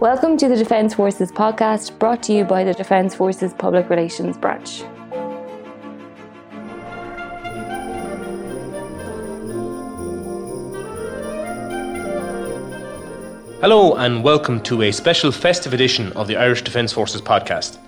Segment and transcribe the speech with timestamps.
[0.00, 4.36] Welcome to the Defence Forces podcast brought to you by the Defence Forces Public Relations
[4.36, 4.82] Branch.
[13.62, 17.78] Hello, and welcome to a special festive edition of the Irish Defence Forces podcast.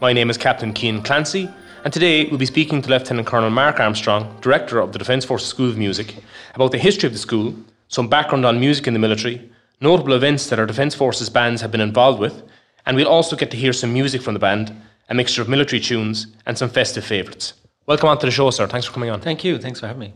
[0.00, 1.50] My name is Captain Cian Clancy,
[1.82, 5.48] and today we'll be speaking to Lieutenant Colonel Mark Armstrong, Director of the Defence Forces
[5.48, 6.14] School of Music,
[6.54, 7.56] about the history of the school,
[7.88, 11.70] some background on music in the military, notable events that our Defence Forces bands have
[11.70, 12.42] been involved with,
[12.84, 14.74] and we'll also get to hear some music from the band,
[15.08, 17.54] a mixture of military tunes and some festive favourites.
[17.86, 18.66] Welcome on to the show, sir.
[18.66, 19.20] Thanks for coming on.
[19.20, 19.58] Thank you.
[19.58, 20.14] Thanks for having me.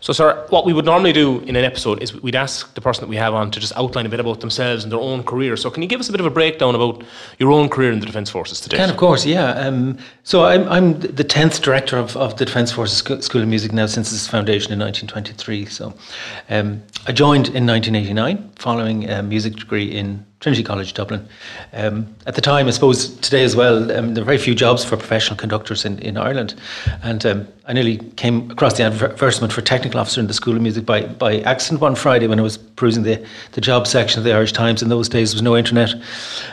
[0.00, 3.02] So, sir, what we would normally do in an episode is we'd ask the person
[3.02, 5.56] that we have on to just outline a bit about themselves and their own career.
[5.56, 7.02] So, can you give us a bit of a breakdown about
[7.38, 8.76] your own career in the Defence Forces today?
[8.76, 9.52] Can, of course, yeah.
[9.52, 13.72] Um, so, I'm, I'm the 10th director of, of the Defence Forces School of Music
[13.72, 15.66] now since its foundation in 1923.
[15.66, 15.94] So,
[16.48, 21.28] um, I joined in 1989 following a music degree in Trinity College Dublin.
[21.74, 24.82] Um, at the time, I suppose today as well, um, there were very few jobs
[24.82, 26.54] for professional conductors in, in Ireland.
[27.02, 30.62] And um, I nearly came across the advertisement for technical officer in the School of
[30.62, 34.24] Music by, by accident one Friday when I was perusing the, the job section of
[34.24, 34.82] the Irish Times.
[34.82, 35.92] In those days, there was no internet,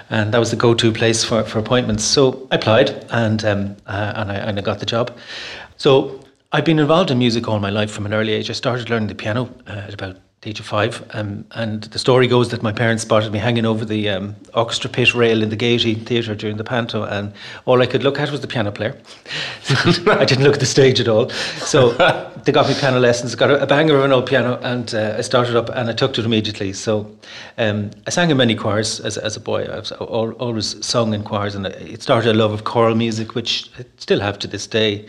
[0.10, 2.04] and that was the go to place for, for appointments.
[2.04, 5.18] So I applied and, um, uh, and, I, and I got the job.
[5.78, 6.20] So
[6.52, 8.50] I've been involved in music all my life from an early age.
[8.50, 11.04] I started learning the piano uh, at about the age of five.
[11.14, 14.88] Um, and the story goes that my parents spotted me hanging over the um, orchestra
[14.88, 17.34] pit rail in the Gaiety Theatre during the panto, and
[17.66, 18.96] all I could look at was the piano player.
[19.70, 21.30] I didn't look at the stage at all.
[21.30, 21.92] So
[22.46, 25.16] they got me piano lessons, got a, a banger of an old piano, and uh,
[25.18, 26.72] I started up and I took to it immediately.
[26.72, 27.12] So
[27.58, 29.64] um, I sang in many choirs as, as a boy.
[29.64, 33.86] I've always sung in choirs, and it started a love of choral music, which I
[33.98, 35.08] still have to this day.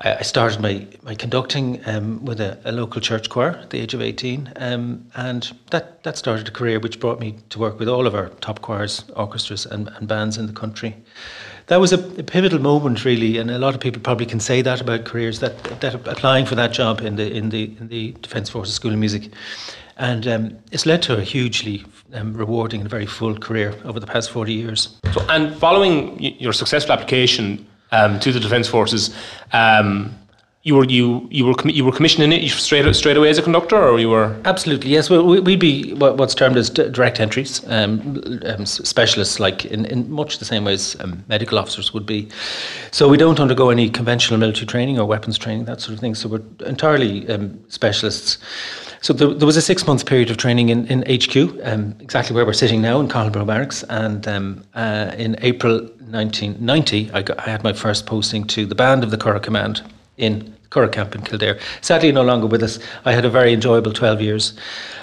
[0.00, 3.94] I started my, my conducting um, with a, a, local church choir at the age
[3.94, 7.88] of 18, um, and that, that started a career which brought me to work with
[7.88, 10.96] all of our top choirs, orchestras, and, and bands in the country.
[11.66, 14.62] That was a, a, pivotal moment, really, and a lot of people probably can say
[14.62, 18.12] that about careers that, that applying for that job in the in the in the
[18.22, 19.32] Defence Forces School of Music,
[19.96, 21.84] and um, it's led to a hugely
[22.14, 24.96] um, rewarding and very full career over the past 40 years.
[25.12, 29.14] So, and following your successful application um, to the Defence Forces.
[29.52, 30.14] Um,
[30.68, 33.76] you were you you were you were commissioning it straight straight away as a conductor,
[33.76, 35.08] or you were absolutely yes.
[35.08, 40.38] Well, we'd be what's termed as direct entries, um, um, specialists, like in, in much
[40.38, 42.28] the same way as um, medical officers would be.
[42.90, 46.14] So we don't undergo any conventional military training or weapons training, that sort of thing.
[46.14, 48.38] So we're entirely um, specialists.
[49.00, 52.34] So there, there, was a six month period of training in, in HQ, um, exactly
[52.34, 53.84] where we're sitting now in Cathal Brugha Barracks.
[53.84, 58.74] And um, uh, in April 1990, I, got, I, had my first posting to the
[58.74, 59.82] band of the Curragh Command
[60.16, 61.58] in Curragh Camp in Kildare.
[61.80, 62.78] Sadly, no longer with us.
[63.04, 64.58] I had a very enjoyable 12 years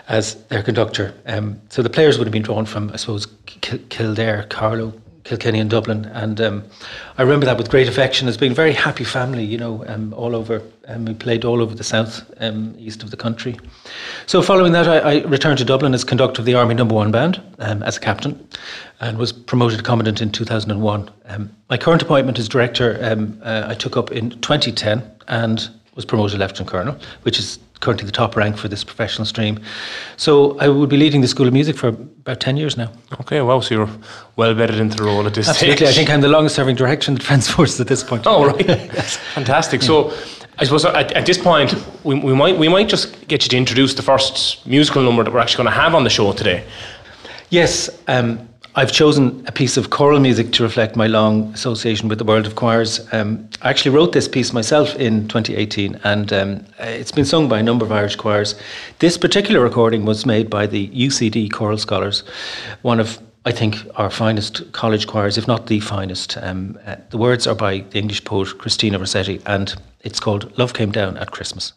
[0.08, 1.14] as their conductor.
[1.26, 4.94] Um, so the players would have been drawn from, I suppose, Kildare, Carlow,
[5.26, 6.06] Kilkenny and Dublin.
[6.06, 6.64] And um,
[7.18, 10.14] I remember that with great affection as being a very happy family, you know, um,
[10.14, 10.62] all over.
[10.88, 13.58] Um, we played all over the south, um, east of the country.
[14.28, 17.12] So following that, I, I, returned to Dublin as conductor of the Army Number One
[17.12, 18.48] Band um, as a captain
[19.02, 21.10] and was promoted commandant in 2001.
[21.26, 23.00] Um, my current appointment as director
[23.42, 28.12] uh, I took up in 2010 and was promoted lieutenant colonel, which is currently the
[28.12, 29.60] top rank for this professional stream.
[30.18, 32.92] So I would be leading the School of Music for about 10 years now.
[33.22, 33.90] Okay, wow, so you're
[34.36, 35.78] well bedded into the role at this Absolutely.
[35.78, 35.90] stage.
[35.90, 38.24] I think I'm the longest serving director in the Defence Forces at this point.
[38.26, 38.68] Oh, right.
[38.68, 39.18] yes.
[39.34, 39.82] Fantastic.
[39.82, 39.88] Yeah.
[39.88, 40.14] So
[40.58, 43.58] I suppose at, at this point, we, we, might, we might just get you to
[43.58, 46.66] introduce the first musical number that we're actually going to have on the show today.
[47.50, 47.90] Yes.
[48.08, 48.48] Um,
[48.78, 52.46] I've chosen a piece of choral music to reflect my long association with the world
[52.46, 53.08] of choirs.
[53.14, 57.60] Um, I actually wrote this piece myself in 2018, and um, it's been sung by
[57.60, 58.54] a number of Irish choirs.
[59.00, 62.24] This particular recording was made by the UCD Choral Scholars,
[62.82, 66.36] one of I think our finest college choirs, if not the finest.
[66.42, 70.74] Um, uh, the words are by the English poet Christina Rossetti, and it's called Love
[70.74, 71.72] Came Down at Christmas.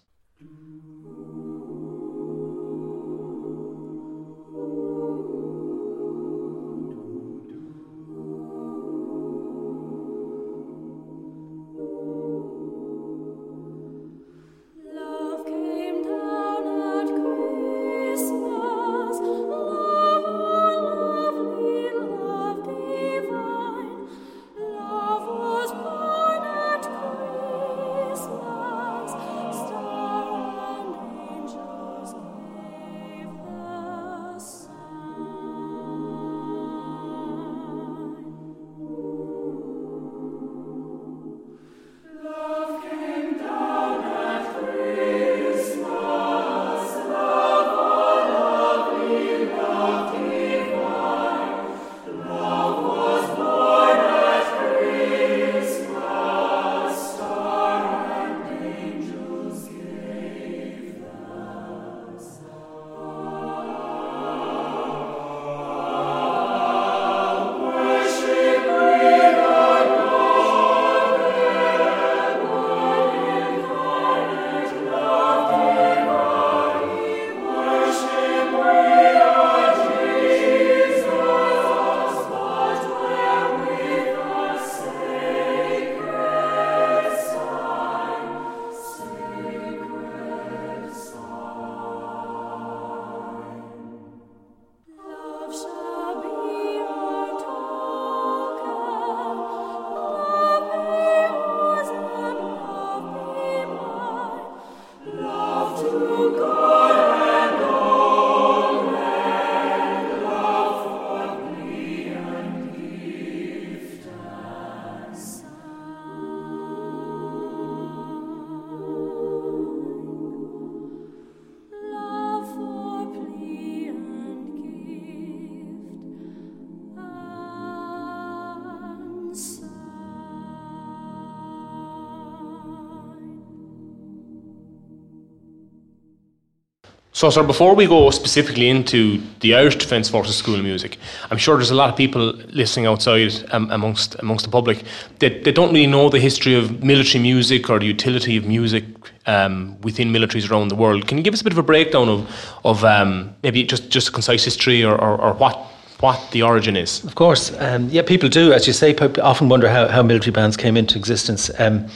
[137.18, 140.98] So, sir, before we go specifically into the Irish Defence Forces School of Music,
[141.32, 144.84] I'm sure there's a lot of people listening outside um, amongst amongst the public
[145.18, 148.84] that, that don't really know the history of military music or the utility of music
[149.26, 151.08] um, within militaries around the world.
[151.08, 152.20] Can you give us a bit of a breakdown of
[152.64, 155.56] of um, maybe just, just a concise history or, or, or what
[155.98, 157.02] what the origin is.
[157.02, 160.56] Of course, um, yeah, people do, as you say, often wonder how, how military bands
[160.56, 161.50] came into existence.
[161.58, 161.88] Um,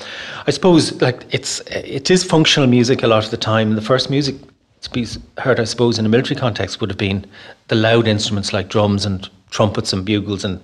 [0.48, 3.76] I suppose, like it's it is functional music a lot of the time.
[3.76, 4.34] The first music
[4.90, 5.06] be
[5.38, 7.24] heard, I suppose, in a military context would have been
[7.68, 10.60] the loud instruments like drums and trumpets and bugles and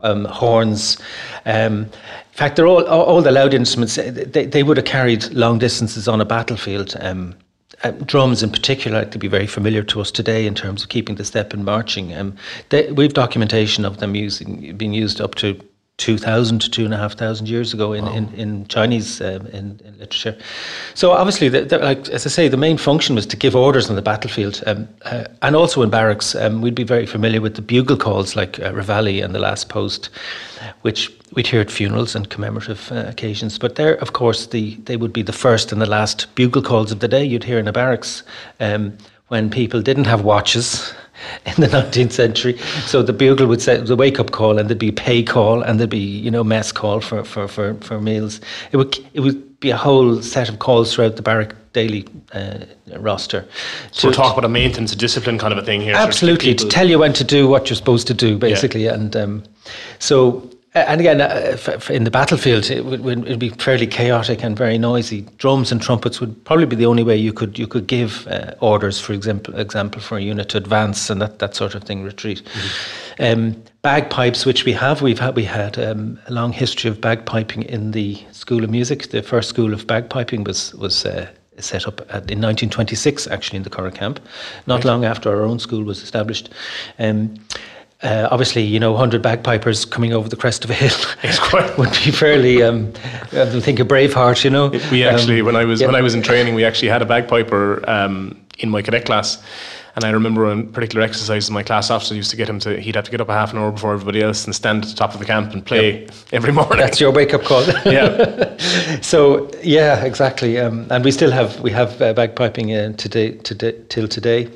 [0.00, 0.98] um, horns.
[1.46, 3.96] Um, in fact, they're all, all the loud instruments.
[3.96, 6.96] They, they would have carried long distances on a battlefield.
[7.00, 7.34] Um,
[7.82, 10.88] uh, drums in particular like to be very familiar to us today in terms of
[10.88, 12.14] keeping the step and marching.
[12.14, 12.36] Um,
[12.70, 15.60] they, we've documentation of them using being used up to
[15.98, 18.12] 2,000 to 2,500 years ago in, wow.
[18.12, 20.36] in, in Chinese um, in, in, literature.
[20.94, 23.88] So obviously, the, the, like as I say, the main function was to give orders
[23.88, 26.34] on the battlefield, um, uh, and also in barracks.
[26.34, 29.68] Um, we'd be very familiar with the bugle calls like uh, Reveille and the Last
[29.68, 30.10] Post,
[30.82, 33.56] which we'd hear at funerals and commemorative uh, occasions.
[33.56, 36.90] But there, of course, the they would be the first and the last bugle calls
[36.90, 38.24] of the day you'd hear in a barracks
[38.58, 38.98] um,
[39.28, 40.92] when people didn't have watches
[41.46, 42.58] in the 19th century.
[42.86, 45.78] So the bugle would say the wake up call, and there'd be pay call, and
[45.78, 48.40] there'd be you know mess call for, for, for, for meals.
[48.72, 52.60] It would it would be a whole set of calls throughout the barrack daily uh,
[52.98, 53.46] roster.
[53.90, 55.94] So we're talking about a maintenance, a discipline kind of a thing here.
[55.94, 58.94] Absolutely, to, to tell you when to do what you're supposed to do, basically, yeah.
[58.94, 59.42] and um,
[59.98, 61.56] so and again, uh,
[61.88, 65.22] in the battlefield, it would be fairly chaotic and very noisy.
[65.38, 68.54] Drums and trumpets would probably be the only way you could you could give uh,
[68.60, 72.02] orders, for example, example for a unit to advance and that, that sort of thing,
[72.02, 72.42] retreat.
[72.42, 73.22] Mm-hmm.
[73.22, 77.64] Um, bagpipes, which we have, we've had we had um, a long history of bagpiping
[77.66, 79.10] in the School of Music.
[79.10, 81.06] The first school of bagpiping was was.
[81.06, 81.28] Uh,
[81.58, 84.18] set up at, in 1926, actually in the Curragh camp,
[84.66, 84.86] not right.
[84.86, 86.50] long after our own school was established.
[86.98, 87.36] Um,
[88.04, 90.96] uh, obviously, you know, 100 bagpipers coming over the crest of a hill
[91.78, 92.92] would be fairly, um,
[93.32, 94.68] I think, a Braveheart, you know.
[94.92, 95.86] We actually, um, when I was yeah.
[95.86, 99.42] when I was in training, we actually had a bagpiper um, in my cadet class.
[99.96, 102.96] And I remember on particular exercises, my class officer used to get him to, he'd
[102.96, 104.96] have to get up a half an hour before everybody else and stand at the
[104.96, 106.10] top of the camp and play yep.
[106.32, 106.78] every morning.
[106.78, 107.62] That's your wake up call.
[107.84, 108.56] yeah.
[109.02, 110.58] so, yeah, exactly.
[110.58, 114.50] Um, and we still have, we have uh, bagpiping uh, today, today, till today.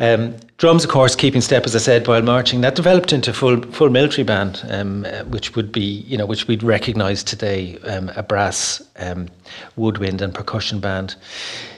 [0.00, 2.62] Um, drums, of course, keeping step, as I said, while marching.
[2.62, 6.48] That developed into full full military band, um, uh, which would be, you know, which
[6.48, 9.28] we'd recognise today, um, a brass, um,
[9.76, 11.16] woodwind, and percussion band.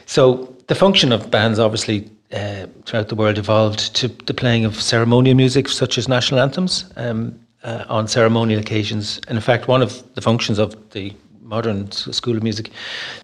[0.06, 4.80] So the function of bands, obviously, uh, throughout the world, evolved to the playing of
[4.80, 9.20] ceremonial music, such as national anthems, um, uh, on ceremonial occasions.
[9.26, 11.12] And in fact, one of the functions of the
[11.42, 12.70] modern School of Music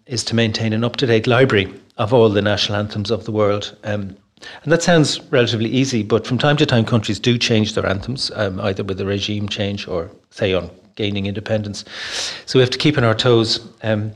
[0.06, 3.32] is to maintain an up to date library of all the national anthems of the
[3.32, 3.76] world.
[3.84, 4.16] Um,
[4.62, 8.30] and that sounds relatively easy, but from time to time, countries do change their anthems,
[8.34, 11.84] um, either with a regime change or, say, on gaining independence.
[12.46, 13.66] So we have to keep on our toes.
[13.82, 14.12] Um,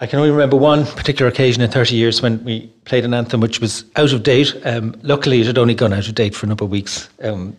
[0.00, 3.40] I can only remember one particular occasion in 30 years when we played an anthem
[3.40, 4.54] which was out of date.
[4.64, 7.08] Um, luckily, it had only gone out of date for a number of weeks.
[7.22, 7.56] Um,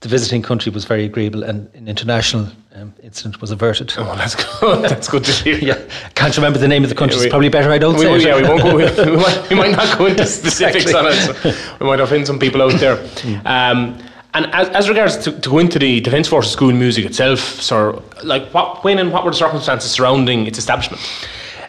[0.00, 3.92] the visiting country was very agreeable, and an international um, incident was averted.
[3.96, 4.82] Oh, that's good.
[4.90, 5.58] That's good to hear.
[5.58, 5.82] yeah,
[6.14, 7.16] can't remember the name of the country.
[7.16, 8.12] Yeah, we, it's probably better I don't we, say.
[8.12, 8.76] We, yeah, we won't go.
[9.10, 11.10] we, might, we might not go into specifics exactly.
[11.10, 11.54] on it.
[11.54, 12.98] So we might offend some people out there.
[13.44, 13.98] Um,
[14.34, 17.92] and as, as regards to, to go into the Defence Forces School music itself, sir,
[18.22, 21.00] like what, when and what were the circumstances surrounding its establishment?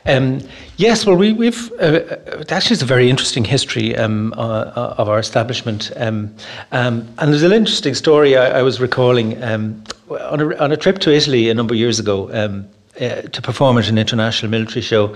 [0.06, 0.42] Um,
[0.76, 4.96] yes, well, we, have uh, uh, actually it's a very interesting history um, uh, uh,
[4.98, 6.34] of our establishment, um,
[6.72, 10.78] um, and there's an interesting story I, I was recalling um, on a, on, a,
[10.78, 12.68] trip to Italy a number of years ago um,
[13.00, 15.16] uh, to perform at an international military show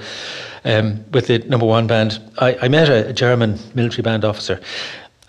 [0.64, 2.20] with the number one band.
[2.38, 4.60] I, I met a, a German military band officer,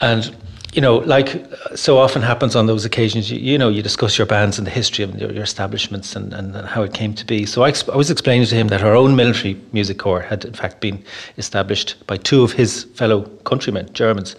[0.01, 0.35] and
[0.73, 4.27] you know, like so often happens on those occasions, you, you know, you discuss your
[4.27, 7.27] bands and the history of your, your establishments and, and, and, how it came to
[7.27, 7.45] be.
[7.45, 10.55] So I, I, was explaining to him that our own military music corps had, in
[10.55, 11.05] fact, been
[11.37, 14.35] established by two of his fellow countrymen, Germans.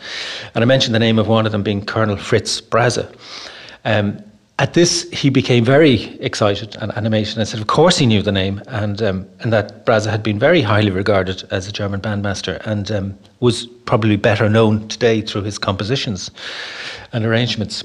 [0.56, 3.06] And I mentioned the name of one of them being Colonel Fritz Brase.
[3.86, 4.18] Um,
[4.60, 8.32] at this, he became very excited and animated and said, Of course, he knew the
[8.32, 12.62] name, and, um, and that Brase had been very highly regarded as a German bandmaster
[12.68, 16.30] and um, was probably better known today through his compositions
[17.14, 17.84] and arrangements.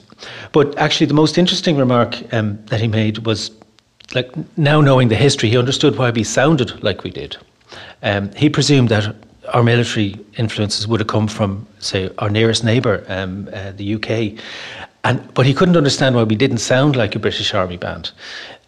[0.53, 3.51] But actually, the most interesting remark um, that he made was
[4.15, 7.37] like now knowing the history, he understood why we sounded like we did.
[8.03, 9.15] Um, he presumed that
[9.55, 14.39] our military influences would have come from, say, our nearest neighbour, um, uh, the UK,
[15.09, 18.11] and, but he couldn't understand why we didn't sound like a British Army band.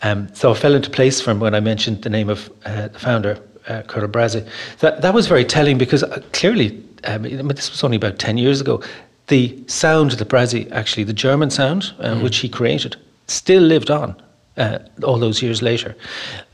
[0.03, 2.89] Um, so it fell into place for him when I mentioned the name of uh,
[2.89, 4.49] the founder, uh, Colonel Brase.
[4.79, 8.59] That, that was very telling because uh, clearly um, this was only about 10 years
[8.59, 8.83] ago,
[9.27, 12.23] the sound that Brase, actually the German sound, uh, mm.
[12.23, 14.17] which he created, still lived on
[14.57, 15.95] uh, all those years later.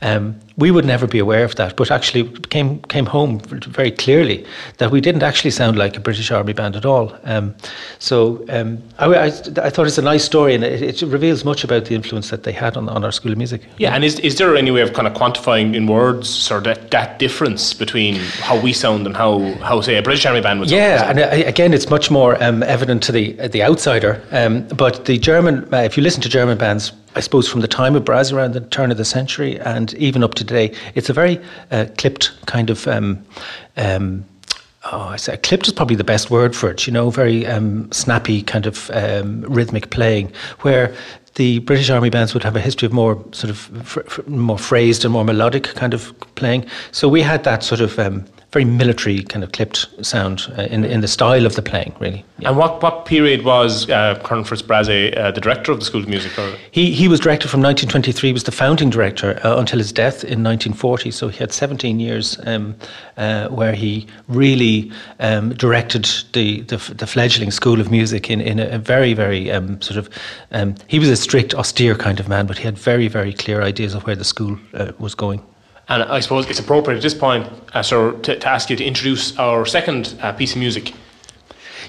[0.01, 4.43] Um, we would never be aware of that, but actually came came home very clearly
[4.79, 7.15] that we didn't actually sound like a British Army band at all.
[7.25, 7.55] Um,
[7.99, 11.63] so um, I, I, I, thought it's a nice story, and it, it, reveals much
[11.63, 13.61] about the influence that they had on, on our School of Music.
[13.77, 16.75] Yeah, and is, is there any way of kind of quantifying in words sort of
[16.75, 20.59] that, that difference between how we sound and how, how say a British Army band
[20.59, 20.81] would sound?
[20.81, 24.23] Yeah, and uh, again, it's much more um, evident to the the outsider.
[24.31, 27.67] Um, but the German, uh, if you listen to German bands I suppose from the
[27.67, 31.09] time of Brase around the turn of the century and even up to today, it's
[31.09, 31.39] a very
[31.71, 32.87] uh, clipped kind of.
[32.87, 33.23] Um,
[33.75, 34.25] um,
[34.91, 36.87] oh, I say clipped is probably the best word for it.
[36.87, 40.95] You know, very um, snappy kind of um, rhythmic playing, where
[41.35, 44.57] the British Army bands would have a history of more sort of fr- fr- more
[44.57, 46.65] phrased and more melodic kind of playing.
[46.91, 50.85] So we had that sort of um, very military kind of clipped sound uh, in
[50.85, 52.23] in the style of the playing, really.
[52.39, 52.49] Yeah.
[52.49, 56.01] And what, what period was uh, Colonel Fritz Brase uh, the director of the School
[56.01, 56.37] of Music?
[56.39, 56.55] Or?
[56.71, 58.31] He he was director from 1923.
[58.31, 61.11] Was the founding director uh, until his death in 1940.
[61.11, 62.75] So he had 17 years um,
[63.17, 68.59] uh, where he really um, directed the, the, the fledgling School of Music in in
[68.59, 70.09] a, a very very um, sort of.
[70.51, 73.61] Um, he was a strict, austere kind of man, but he had very very clear
[73.61, 75.43] ideas of where the school uh, was going.
[75.89, 78.83] And I suppose it's appropriate at this point, uh, sir, to, to, ask you to
[78.83, 80.93] introduce our second uh, piece of music.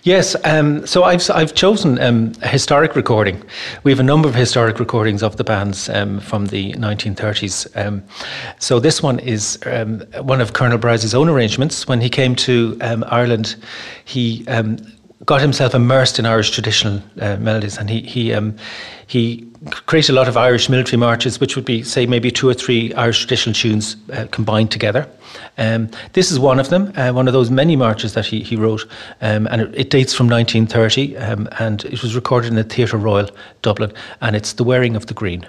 [0.05, 3.43] Yes, um, so I've I've chosen um, a historic recording.
[3.83, 7.67] We have a number of historic recordings of the bands um, from the 1930s.
[7.75, 8.05] Um,
[8.61, 11.89] so this one is um, one of Colonel Brase's own arrangements.
[11.89, 13.57] When he came to um, Ireland,
[14.05, 14.47] he
[15.29, 18.57] got himself immersed in Irish traditional uh, melodies, and he he um,
[19.07, 19.47] he
[19.85, 22.95] created a lot of Irish military marches, which would be say maybe two or three
[22.95, 25.07] Irish traditional tunes uh, combined together.
[25.59, 28.57] Um, this is one of them, uh, one of those many marches that he he
[28.57, 28.87] wrote,
[29.21, 32.97] um, and it, it, dates from 1930, um, and it was recorded in the Theatre
[32.97, 33.29] Royal,
[33.61, 33.93] Dublin,
[34.23, 35.47] and it's the Wearing of the Green.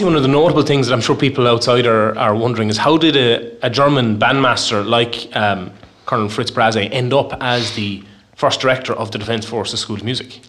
[0.00, 2.78] Obviously, one of the notable things that I'm sure people outside are, are wondering is
[2.78, 5.70] how did a, a German bandmaster like um,
[6.06, 8.02] Colonel Fritz Brase end up as the
[8.34, 10.40] first director of the Defence Forces School of Music?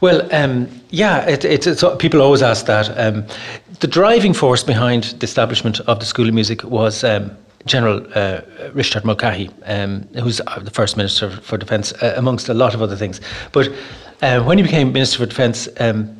[0.00, 2.88] Well, um, yeah, it, it, it's, people always ask that.
[2.98, 3.24] Um,
[3.78, 7.30] the driving force behind the establishment of the School of Music was um,
[7.64, 8.40] General uh,
[8.72, 12.96] Richard Mulcahy, um, who's the first Minister for Defence, uh, amongst a lot of other
[12.96, 13.20] things.
[13.52, 13.68] But
[14.22, 16.15] uh, when he became Minister for Defence, um,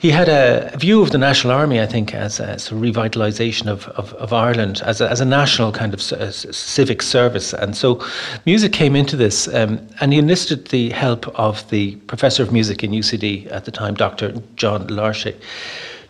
[0.00, 3.66] he had a view of the National Army, I think, as a, as a revitalisation
[3.66, 7.52] of, of, of, Ireland, as a, as a national kind of civic service.
[7.52, 8.02] And so
[8.46, 12.82] music came into this, um, and he enlisted the help of the professor of music
[12.82, 14.32] in UCD at the time, Dr.
[14.56, 15.38] John Larchet,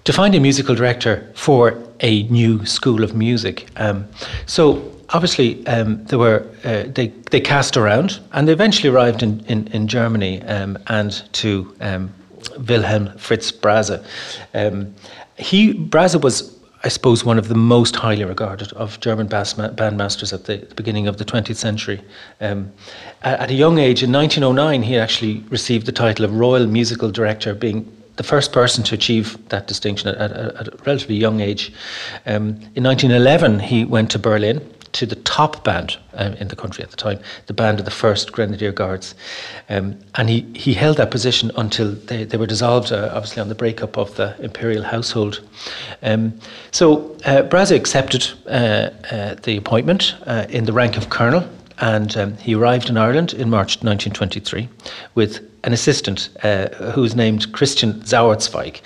[0.05, 3.67] to find a musical director for a new school of music.
[3.75, 4.07] Um,
[4.47, 9.41] so obviously um, there were uh, they they cast around and they eventually arrived in
[9.47, 12.15] in, in Germany um, and to um,
[12.59, 14.05] Wilhelm Fritz Brase.
[14.55, 14.95] Um,
[15.37, 20.45] he Brase was, I suppose, one of the most highly regarded of German bandmasters at
[20.45, 22.01] the beginning of the 20th century.
[22.41, 22.73] Um,
[23.23, 27.55] at a young age, in 1909, he actually received the title of Royal Musical Director,
[27.55, 31.73] being the first person to achieve that distinction at, at, at a relatively young age.
[32.27, 34.61] Um, in 1911, he went to Berlin
[34.93, 37.91] to the top band um, in the country at the time, the band of the
[37.91, 39.15] 1st Grenadier Guards.
[39.69, 43.49] Um, and he, he held that position until they, they were dissolved, uh, obviously, on
[43.49, 45.41] the breakup of the imperial household.
[46.03, 46.39] Um,
[46.71, 51.49] so uh, accepted uh, uh the appointment uh, in the rank of colonel,
[51.81, 54.69] and um, he arrived in Ireland in March 1923
[55.15, 58.81] with an assistant uh, who was named Christian Sauerzweig.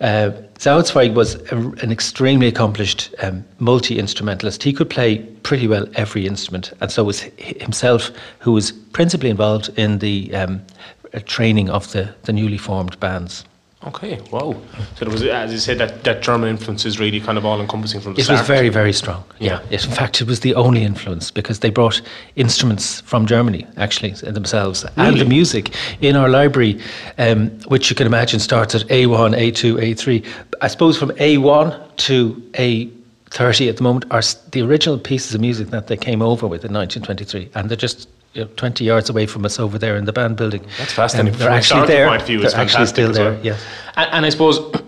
[0.00, 0.32] Uh,
[1.14, 4.62] was a, an extremely accomplished um, multi instrumentalist.
[4.62, 9.70] He could play pretty well every instrument, and so was himself, who was principally involved
[9.78, 10.62] in the um,
[11.24, 13.44] training of the, the newly formed bands.
[13.86, 14.60] Okay, wow.
[14.96, 17.60] So it was, as you said, that, that German influence is really kind of all
[17.60, 18.38] encompassing from the it start.
[18.38, 19.22] It was very, very strong.
[19.38, 19.60] Yeah.
[19.70, 19.78] yeah.
[19.84, 22.02] in fact, it was the only influence because they brought
[22.34, 25.08] instruments from Germany, actually, themselves, really?
[25.08, 26.80] and the music in our library,
[27.18, 30.26] um, which you can imagine starts at A1, A2, A3.
[30.60, 35.68] I suppose from A1 to A30 at the moment are the original pieces of music
[35.68, 39.26] that they came over with in 1923, and they're just you know, 20 yards away
[39.26, 40.64] from us over there in the band building.
[40.78, 41.32] That's fascinating.
[41.34, 42.08] Um, they're actually there.
[42.08, 43.32] Point of view, they're actually still there.
[43.32, 43.44] Well.
[43.44, 43.64] Yes.
[43.96, 44.58] And, and, I suppose,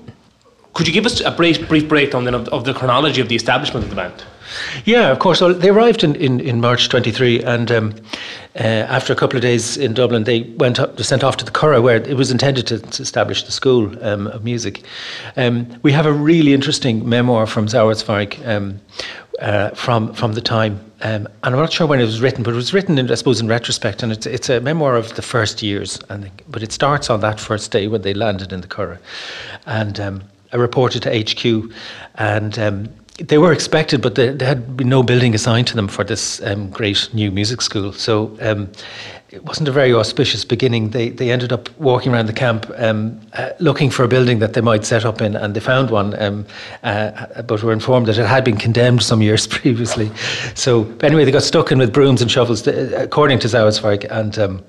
[0.74, 3.36] could you give us a brief, brief breakdown then of, of, the chronology of the
[3.36, 4.22] establishment of the band?
[4.84, 5.40] Yeah, of course.
[5.40, 7.94] Well, they arrived in, in, in March 23, and um,
[8.56, 11.50] uh, after a couple of days in Dublin, they went up, sent off to the
[11.50, 14.82] Curragh, where it was intended to, establish the school um, of music.
[15.36, 18.80] Um, we have a really interesting memoir from Sauerzweig um,
[19.40, 22.54] uh, from from the time um, and I'm not sure when it was written, but
[22.54, 25.22] it was written, in, I suppose, in retrospect, and it's, it's a memoir of the
[25.22, 26.00] first years.
[26.08, 28.98] And but it starts on that first day when they landed in the Curragh,
[29.66, 30.22] and um,
[30.52, 31.72] I reported to HQ,
[32.16, 35.86] and um, they were expected, but there, there, had been no building assigned to them
[35.86, 37.92] for this um, great new music school.
[37.92, 38.68] So um,
[39.30, 40.90] it wasn't a very auspicious beginning.
[40.90, 44.54] They they ended up walking around the camp um, uh, looking for a building that
[44.54, 46.46] they might set up in, and they found one, um,
[46.82, 50.10] uh, but were informed that it had been condemned some years previously.
[50.54, 54.64] So anyway, they got stuck in with brooms and shovels, according to Sauerzweig, and um,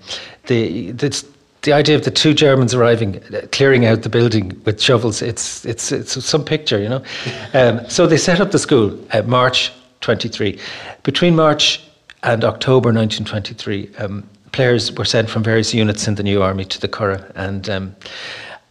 [0.48, 1.26] the, the
[1.62, 5.66] the idea of the two Germans arriving, uh, clearing out the building with shovels, it's,
[5.66, 7.04] it's, it's some picture, you know.
[7.54, 10.58] Um, so they set up the school at March 23.
[11.04, 11.84] Between March
[12.24, 14.24] and October 1923, um,
[14.60, 17.24] players were sent from various units in the new army to the Curragh.
[17.34, 17.96] And um,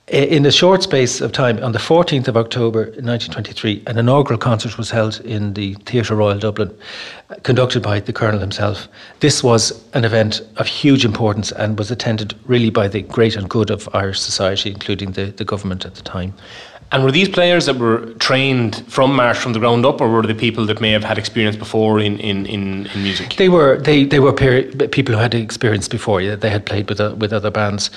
[0.08, 4.76] in a short space of time, on the 14th of October 1923, an inaugural concert
[4.76, 6.70] was held in the Theatre Royal Dublin,
[7.42, 8.86] conducted by the Colonel himself.
[9.20, 13.48] This was an event of huge importance and was attended really by the great and
[13.48, 16.34] good of Irish society, including the, the government at the time.
[16.90, 20.22] And were these players that were trained from Marsh from the ground up, or were
[20.22, 23.34] they people that may have had experience before in, in, in, in music?
[23.36, 26.22] They were they they were people who had experience before.
[26.22, 27.90] Yeah, they had played with uh, with other bands.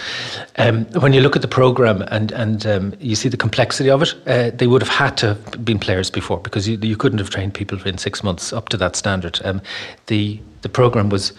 [0.58, 4.02] Um, when you look at the program and and um, you see the complexity of
[4.02, 7.20] it, uh, they would have had to have been players before because you you couldn't
[7.20, 9.40] have trained people in six months up to that standard.
[9.46, 9.62] Um,
[10.08, 11.32] the the program was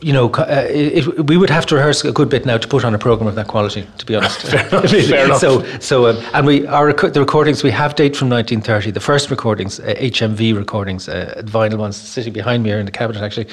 [0.00, 2.84] you know, uh, it, we would have to rehearse a good bit now to put
[2.84, 3.86] on a program of that quality.
[3.98, 4.90] To be honest, fair enough.
[4.90, 5.40] fair enough.
[5.40, 8.90] So, so, um, and we our the recordings we have date from 1930.
[8.90, 12.92] The first recordings, uh, HMV recordings, uh, vinyl ones, sitting behind me here in the
[12.92, 13.46] cabinet actually,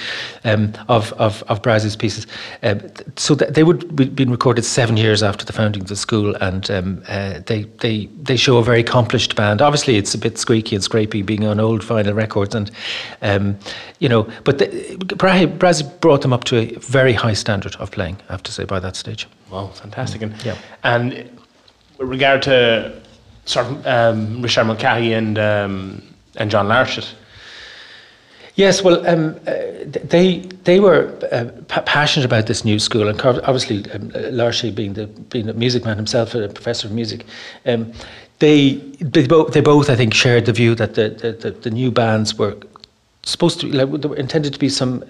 [0.43, 2.27] um, of of of Brase's pieces.
[2.63, 2.81] Um,
[3.15, 6.35] so th- they would be been recorded seven years after the founding of the school,
[6.41, 9.61] and um, uh, they they they show a very accomplished band.
[9.61, 12.71] Obviously, it's a bit squeaky and scrapey being on old vinyl records, and
[13.21, 13.57] um,
[13.99, 18.33] you know, but the, brought them up to a very high standard of playing, I
[18.33, 19.27] have to say, by that stage.
[19.49, 20.21] Wow, fantastic.
[20.21, 20.57] And, yeah.
[20.83, 21.11] and
[21.97, 23.01] with regard to
[23.45, 26.03] sort of um, Richard Mulcahy and um,
[26.37, 27.07] and John Larchet.
[28.55, 29.53] Yes, well, um, uh,
[29.85, 34.09] they they were uh, p- passionate about this new school, and obviously um,
[34.75, 37.25] being the being a music man himself, a professor of music,
[37.65, 37.91] um,
[38.39, 41.91] they they both, they both I think shared the view that the the, the new
[41.91, 42.57] bands were
[43.23, 45.03] supposed to like intended to be some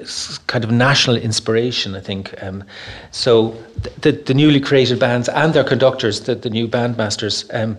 [0.48, 1.96] kind of national inspiration.
[1.96, 2.64] I think um,
[3.12, 3.56] so.
[4.02, 7.50] The, the newly created bands and their conductors, the, the new bandmasters.
[7.54, 7.78] Um,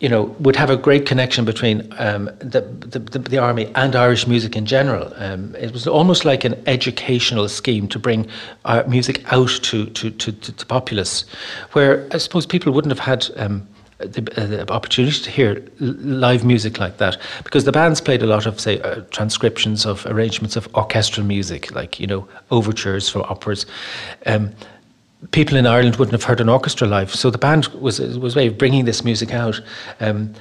[0.00, 4.26] you know, would have a great connection between um, the, the, the, army and Irish
[4.26, 5.10] music in general.
[5.16, 8.28] Um, it was almost like an educational scheme to bring
[8.66, 11.24] our music out to, to, to, to the populace,
[11.72, 13.66] where I suppose people wouldn't have had um,
[13.98, 17.16] the, uh, the, opportunity to hear live music like that.
[17.44, 21.74] Because the bands played a lot of say uh, transcriptions of arrangements of orchestral music
[21.74, 23.66] like you know overtures for operas.
[24.26, 24.50] Um,
[25.30, 28.46] people in Ireland wouldn't have heard an orchestra live so the band was was way
[28.46, 29.60] of bringing this music out
[30.00, 30.34] um,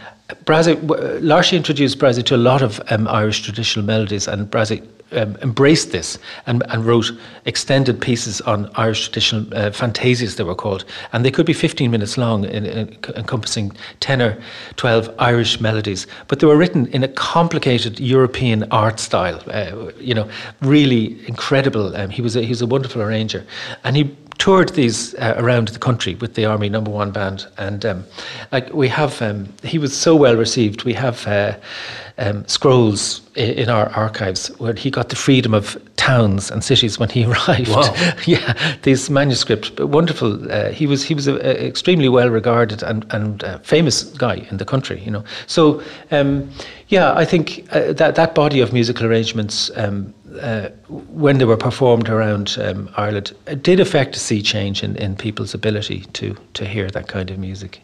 [0.47, 4.81] Larchet introduced Brase to a lot of um, Irish traditional melodies and Brase
[5.13, 7.11] um, embraced this and, and, wrote
[7.45, 10.85] extended pieces on Irish traditional uh, fantasias, they were called.
[11.11, 14.41] And they could be 15 minutes long, in, in, encompassing 10 or
[14.75, 16.07] 12 Irish melodies.
[16.27, 20.27] But they were written in a complicated European art style, uh, you know,
[20.61, 21.95] really incredible.
[21.95, 23.45] Um, he, was a, he was a wonderful arranger.
[23.83, 27.85] And he toured these uh, around the country with the Army Number One Band, and
[27.85, 28.05] um,
[28.51, 30.83] like we have, um, he was so well received.
[30.83, 31.57] We have uh,
[32.17, 37.09] um, scrolls in our archives where he got the freedom of towns and cities when
[37.09, 37.69] he arrived.
[37.69, 37.93] Wow.
[38.25, 40.51] yeah, these manuscripts, wonderful.
[40.51, 44.57] Uh, he was he was an extremely well regarded and and uh, famous guy in
[44.57, 44.99] the country.
[45.01, 46.49] You know, so um,
[46.87, 49.71] yeah, I think uh, that that body of musical arrangements.
[50.41, 50.69] Uh,
[51.09, 55.53] when they were performed around um, Ireland, did affect a sea change in, in people's
[55.53, 57.81] ability to to hear that kind of music.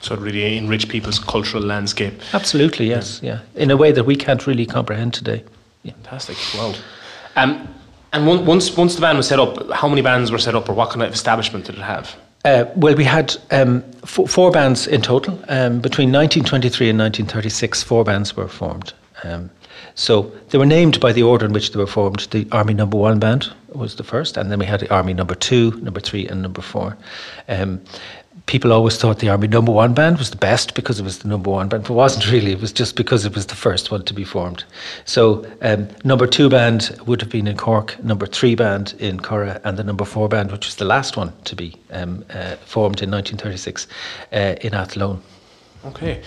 [0.00, 2.14] So it really enriched people's cultural landscape.
[2.32, 3.40] Absolutely, yes, yeah.
[3.54, 3.62] yeah.
[3.62, 5.42] In a way that we can't really comprehend today.
[5.82, 5.92] Yeah.
[5.92, 6.36] Fantastic.
[6.54, 6.74] Wow.
[7.36, 7.68] Um,
[8.12, 10.72] and once once the band was set up, how many bands were set up, or
[10.72, 12.16] what kind of establishment did it have?
[12.44, 15.34] Uh, well, we had um, f- four bands in total.
[15.48, 18.92] Um, between 1923 and 1936, four bands were formed.
[19.24, 19.50] Um,
[19.96, 22.20] so they were named by the order in which they were formed.
[22.30, 25.34] The Army Number One Band was the first, and then we had the Army Number
[25.34, 26.96] Two, Number Three, and Number Four.
[27.48, 27.80] Um,
[28.46, 31.28] people always thought the Army number one band was the best because it was the
[31.28, 32.52] number one band, but it wasn't really.
[32.52, 34.64] It was just because it was the first one to be formed.
[35.04, 39.60] So, um, number two band would have been in Cork, number three band in Curragh,
[39.64, 43.02] and the number four band, which was the last one to be um, uh, formed
[43.02, 43.86] in 1936,
[44.32, 45.20] uh, in Athlone.
[45.84, 46.22] Okay.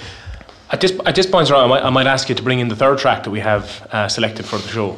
[0.72, 2.76] At this, at this point, I might, I might ask you to bring in the
[2.76, 4.98] third track that we have uh, selected for the show.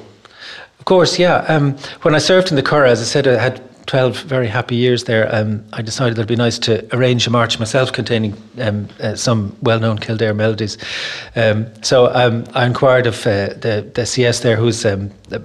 [0.79, 1.45] Of course, yeah.
[1.47, 4.75] Um, when I served in the Curragh, as I said, I had 12 very happy
[4.75, 8.88] years there, um, I decided it'd be nice to arrange a march myself containing um,
[8.99, 10.77] uh, some well known Kildare melodies.
[11.36, 15.38] Um, so um, I inquired of uh, the, the CS there, who's um, uh,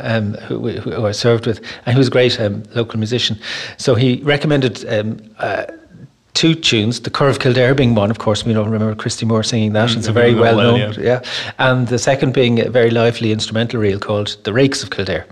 [0.00, 2.38] um, who, who, I served with, and he was a great
[2.74, 3.38] local musician.
[3.76, 4.84] So he recommended
[5.38, 5.66] uh,
[6.34, 9.42] two tunes, the Curragh of Kildare being one, of course, we don't remember Christy Moore
[9.42, 9.90] singing that.
[9.90, 11.20] Mm, it's a very well known, well, yeah.
[11.22, 11.52] yeah.
[11.58, 15.26] And the second being a very lively instrumental reel called The Rakes of Kildare.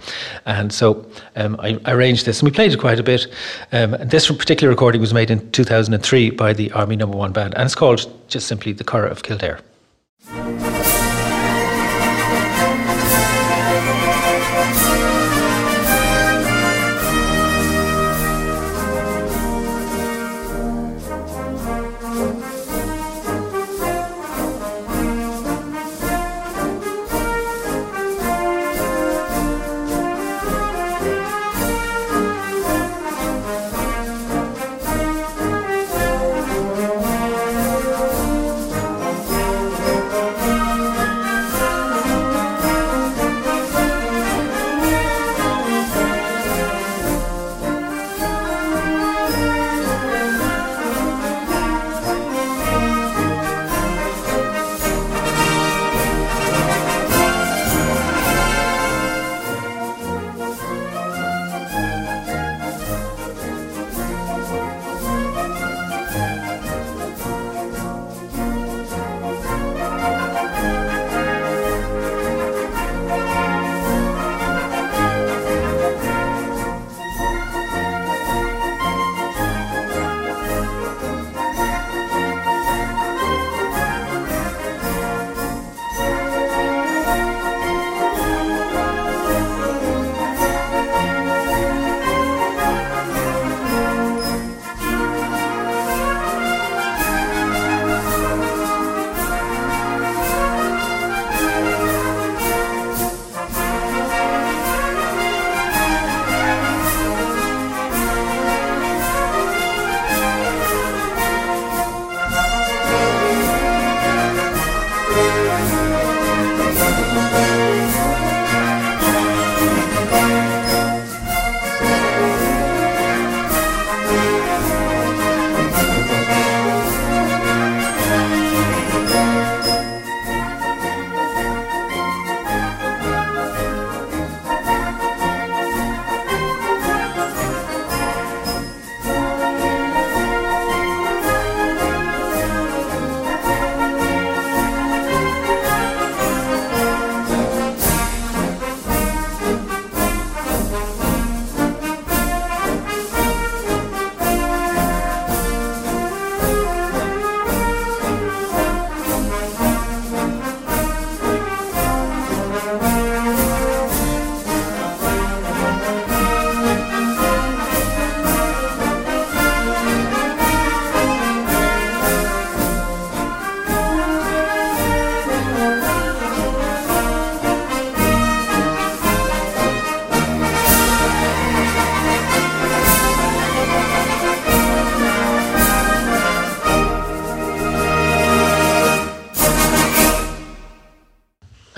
[0.46, 1.04] And so
[1.36, 3.26] um, I, arranged this and we played it quite a bit.
[3.72, 7.54] Um, and this particular recording was made in 2003 by the Army Number One Band
[7.54, 9.60] and it's called just simply The Curragh of Kildare.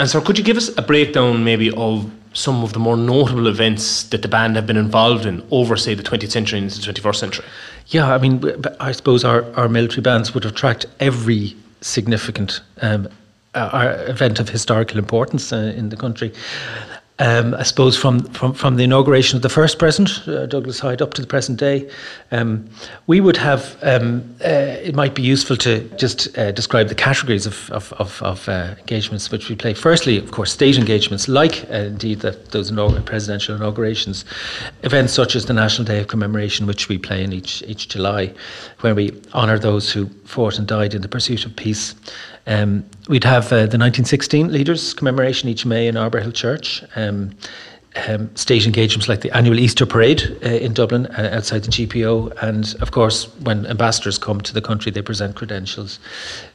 [0.05, 3.47] And so, could you give us a breakdown, maybe, of some of the more notable
[3.47, 6.93] events that the band have been involved in over, say, the 20th century into the
[6.93, 7.47] 21st century?
[7.87, 8.45] Yeah, I mean,
[8.81, 13.09] I suppose our, our military bands would have tracked every significant um,
[13.55, 16.35] uh, event of historical importance uh, in the country.
[17.21, 21.01] Um, I suppose from, from, from the inauguration of the first president, uh, Douglas Hyde,
[21.01, 21.89] up to the present day,
[22.33, 22.69] um,
[23.07, 24.49] we would have, um, uh,
[24.83, 28.75] it might be useful to just uh, describe the categories of, of, of, of uh,
[28.81, 29.75] engagements which we play.
[29.75, 32.73] Firstly, of course, state engagements, like uh, indeed the, those
[33.03, 34.25] presidential inaugurations,
[34.83, 38.35] events such as the National Day of Commemoration, which we play in each, each July,
[38.81, 41.95] where we honour those who fought and died in the pursuit of peace.
[42.47, 46.85] Um, we'd have uh, the 1916 Leaders Commemoration each May in Arbour Hill Church.
[46.95, 47.35] Um,
[48.09, 52.43] um, state engagements like the annual Easter Parade uh, in Dublin uh, outside the GPO.
[52.43, 56.01] And of course, when ambassadors come to the country, they present credentials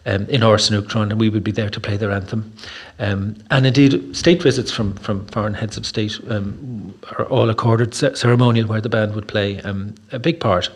[0.06, 2.52] um, in Áras an Uachtaráin, and we would be there to play their anthem.
[3.00, 7.94] Um, and indeed, state visits from, from foreign heads of state um, are all accorded
[7.96, 10.70] ceremonial, where the band would play um, a big part.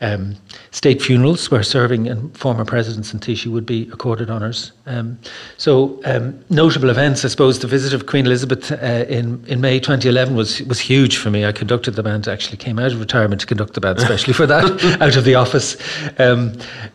[0.00, 0.36] Um,
[0.70, 4.72] state funerals where serving and former presidents and Taoiseach would be accorded honours.
[4.86, 5.18] Um,
[5.56, 9.80] so um, notable events, I suppose, the visit of Queen Elizabeth uh, in in May
[9.80, 11.44] 2011 was was huge for me.
[11.44, 14.46] I conducted the band, actually came out of retirement to conduct the band, especially for
[14.46, 14.64] that,
[15.00, 15.76] out of the office.
[16.18, 16.52] Um,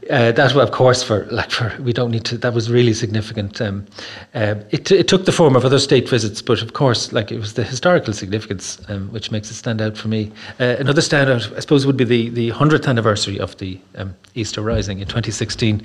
[0.09, 2.37] uh, that, of course, for like for we don't need to.
[2.37, 3.61] That was really significant.
[3.61, 3.85] Um,
[4.33, 7.39] uh, it it took the form of other state visits, but of course, like it
[7.39, 10.31] was the historical significance um, which makes it stand out for me.
[10.59, 14.61] Uh, another standout, I suppose, would be the the hundredth anniversary of the um, Easter
[14.61, 15.83] Rising in 2016,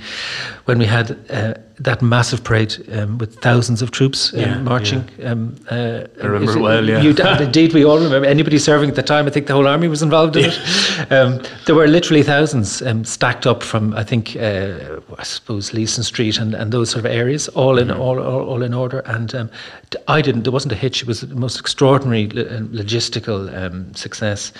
[0.64, 5.08] when we had uh, that massive parade um, with thousands of troops um, yeah, marching.
[5.18, 5.30] Yeah.
[5.30, 7.02] Um, uh, I remember it, well, yeah.
[7.02, 7.10] You,
[7.40, 8.26] indeed, we all remember.
[8.26, 10.50] Anybody serving at the time, I think the whole army was involved in yeah.
[10.50, 11.12] it.
[11.12, 16.04] Um, there were literally thousands um, stacked up from, I think, uh, I suppose, Leeson
[16.04, 18.00] Street and, and those sort of areas, all in mm-hmm.
[18.00, 19.00] all, all, all, in order.
[19.00, 19.50] And um,
[20.08, 20.44] I didn't.
[20.44, 21.02] There wasn't a hitch.
[21.02, 24.52] It was the most extraordinary uh, logistical success.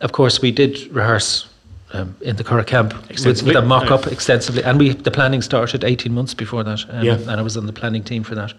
[0.00, 1.46] Of course, we did rehearse
[1.94, 4.62] um, in the Curragh camp with, with, a mock up extensively.
[4.62, 6.84] And we the planning started 18 months before that.
[6.90, 7.14] Um, yeah.
[7.14, 8.52] And I was on the planning team for that.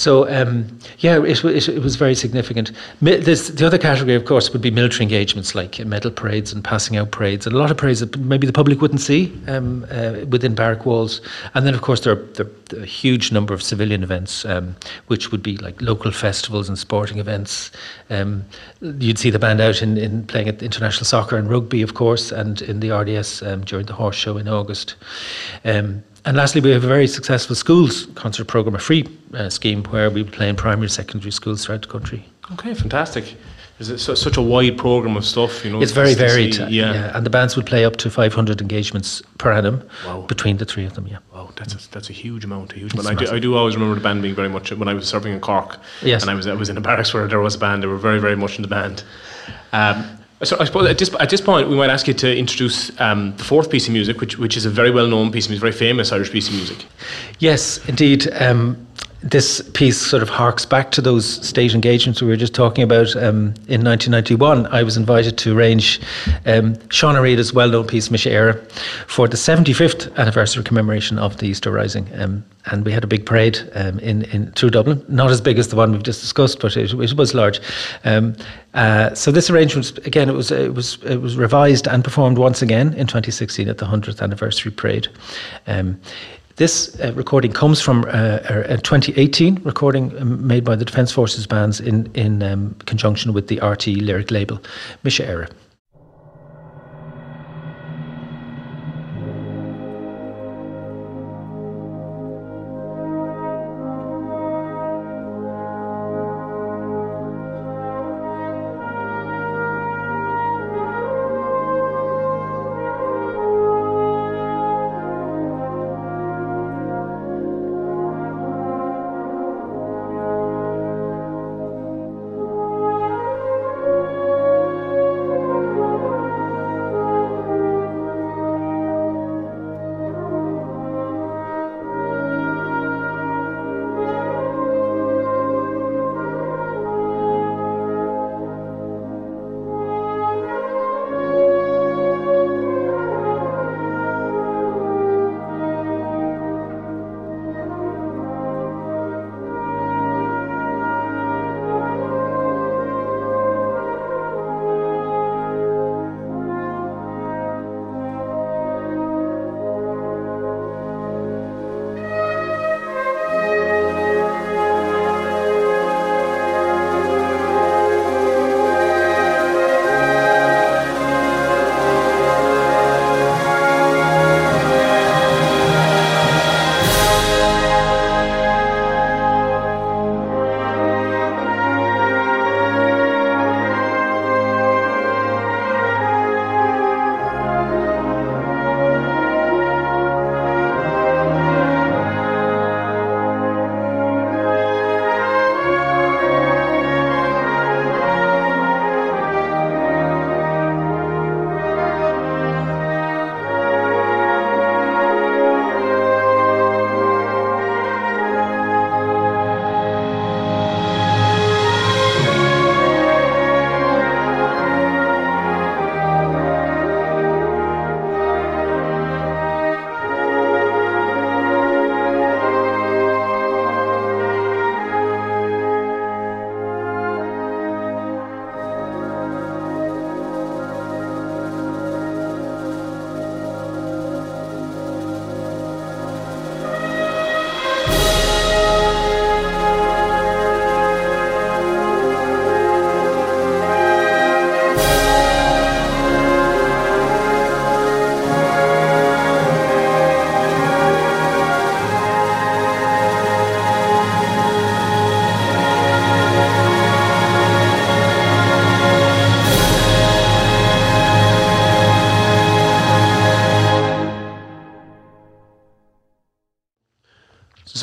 [0.00, 0.66] So um,
[1.00, 2.72] yeah, it, it, it, was very significant.
[3.02, 6.96] This, the other category, of course, would be military engagements like medal parades and passing
[6.96, 10.24] out parades, and a lot of parades that maybe the public wouldn't see um, uh,
[10.30, 11.20] within barrack walls.
[11.52, 14.74] And then, of course, there are, there are a huge number of civilian events, um,
[15.08, 17.70] which would be like local festivals and sporting events.
[18.08, 18.46] Um,
[18.80, 22.32] you'd see the band out in, in playing at international soccer and rugby, of course,
[22.32, 24.94] and in the RDS um, during the horse show in August.
[25.66, 29.84] Um, and lastly, we have a very successful schools concert program, a free uh, scheme
[29.84, 32.24] where we play in primary and secondary schools throughout the country.
[32.52, 33.36] Okay, fantastic.
[33.78, 35.64] Is so, such a wide program of stuff?
[35.64, 36.54] You know, it's very varied.
[36.56, 36.92] See, yeah.
[36.92, 37.16] yeah.
[37.16, 40.20] and the bands would play up to 500 engagements per annum wow.
[40.20, 41.06] between the three of them.
[41.06, 41.18] Yeah.
[41.32, 42.74] Wow, that's a, that's a huge amount.
[42.74, 43.08] A huge amount.
[43.08, 45.32] I do, I do always remember the band being very much when I was serving
[45.32, 45.78] in Cork.
[46.02, 46.20] Yes.
[46.20, 47.82] and I was I was in a barracks where there was a band.
[47.82, 49.02] They were very very much in the band.
[49.72, 52.98] Um, so I suppose at this, at this point we might ask you to introduce
[53.00, 55.50] um, the fourth piece of music, which which is a very well known piece of
[55.50, 56.86] music, very famous Irish piece of music.
[57.38, 58.30] Yes, indeed.
[58.32, 58.86] Um,
[59.22, 63.14] this piece sort of harks back to those state engagements we were just talking about.
[63.16, 66.00] Um, in 1991, I was invited to arrange
[66.46, 68.70] um, Seán Ó Riada's well-known piece Mise Éire
[69.06, 73.26] for the 75th anniversary commemoration of the Easter Rising, um, and we had a big
[73.26, 75.04] parade um, in, in through Dublin.
[75.08, 77.60] Not as big as the one we've just discussed, but it, it was large.
[78.04, 78.34] Um,
[78.72, 82.62] uh, so this arrangement, again, it was it was it was revised and performed once
[82.62, 85.08] again in 2016 at the 100th anniversary parade.
[86.60, 91.46] This uh, recording comes from uh, a 2018 recording um, made by the Defence Forces
[91.46, 94.60] bands in, in um, conjunction with the RTE lyric label,
[95.02, 95.50] Mise Éire.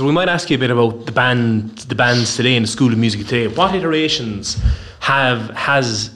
[0.08, 2.94] We might ask you a bit about the band, the bands today in the School
[2.94, 3.48] of Music today.
[3.48, 4.58] What iterations
[5.02, 6.12] have has,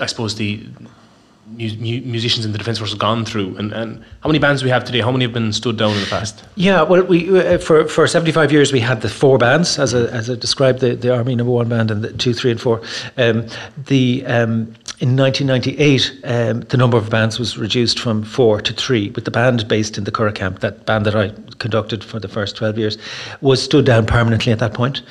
[0.00, 0.64] I suppose, the
[1.46, 4.70] mu- mu- musicians in the Defence Force gone through, and, and how many bands we
[4.70, 5.00] have today?
[5.00, 6.44] How many have been stood down in the past?
[6.54, 9.92] Yeah, well, we uh, for for seventy five years we had the four bands, as
[9.92, 12.60] I, as I described the, the Army Number One band and the two, three, and
[12.60, 12.80] four.
[13.16, 13.46] Um,
[13.86, 14.72] the um,
[15.02, 19.32] in 1998, um, the number of bands was reduced from four to three, with the
[19.32, 22.78] band based in the Curragh camp, that band that I conducted for the first 12
[22.78, 22.98] years,
[23.40, 25.02] was stood down permanently at that point.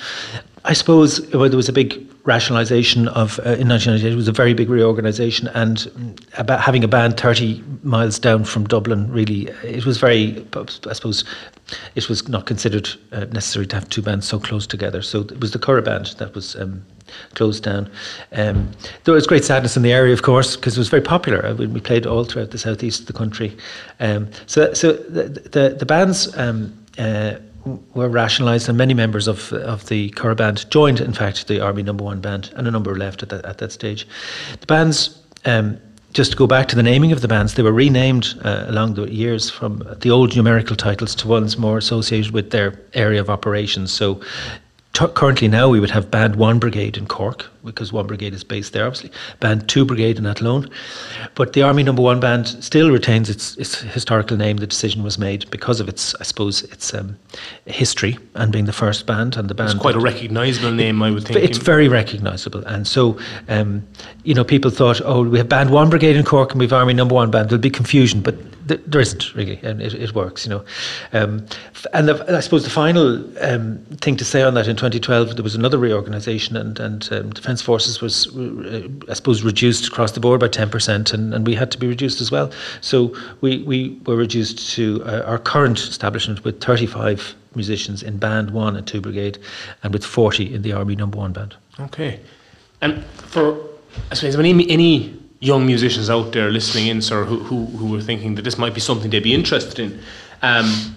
[0.64, 4.14] I suppose well, there was a big rationalisation of uh, in 1998.
[4.14, 8.46] It was a very big reorganisation, and mm, about having a band 30 miles down
[8.46, 10.46] from Dublin, really, it was very.
[10.88, 11.26] I suppose
[11.96, 15.02] it was not considered uh, necessary to have two bands so close together.
[15.02, 16.56] So it was the Curragh band that was.
[16.56, 16.86] Um,
[17.36, 17.90] closed down.
[18.32, 18.72] Um,
[19.04, 21.46] there was great sadness in the area, of course, because it was very popular.
[21.46, 23.56] Uh, we played all throughout the southeast of the country.
[24.00, 27.36] Um, so, so the the, the bands um, uh,
[27.94, 31.84] were rationalised, and many members of of the Curragh band joined, in fact, the Army
[31.84, 34.08] Number One band, and a number left at that at that stage.
[34.60, 35.18] The bands.
[35.46, 35.80] Um,
[36.14, 38.96] just to go back to the naming of the bands, they were renamed uh, along
[38.96, 43.30] the years from the old numerical titles to ones more associated with their area of
[43.30, 43.94] operations.
[43.94, 44.20] So
[44.94, 48.44] T- currently now we would have Band 1 Brigade in Cork, because 1 Brigade is
[48.44, 50.70] based there, obviously, Band 2 Brigade in Athlone.
[51.36, 54.58] But the Army Number 1 Band still retains its, its historical name.
[54.58, 57.18] The decision was made because of its, I suppose, its um,
[57.66, 59.38] history and being the first band.
[59.38, 59.72] and the band.
[59.72, 61.40] It's quite a recognisable name, I would think.
[61.40, 62.66] It's very recognisable.
[62.66, 63.18] And so,
[63.48, 63.88] um,
[64.24, 66.74] you know, people thought, oh, we have Band 1 Brigade in Cork and we have
[66.74, 67.50] Army Number 1 Band.
[67.50, 68.20] There'll be confusion.
[68.20, 68.36] But
[68.72, 70.64] th- there isn't really, and it, it works, you know.
[71.14, 71.46] Um,
[71.94, 73.06] and the, I suppose the final
[73.44, 77.30] um, thing to say on that in 2012, there was another reorganisation, and and um,
[77.32, 81.56] Defence Forces was, uh, I suppose, reduced across the board by 10%, and, and we
[81.56, 82.52] had to be reduced as well.
[82.82, 88.52] So we we were reduced to uh, our current establishment with 35 musicians in Band
[88.52, 89.38] One and Two Brigade,
[89.84, 91.56] and with 40 in the Army Number One Band.
[91.80, 92.20] Okay,
[92.82, 93.58] and for
[94.10, 98.02] I suppose any any young musicians out there listening in, sir, who, who, who were
[98.02, 100.00] thinking that this might be something they'd be interested in.
[100.44, 100.96] Um,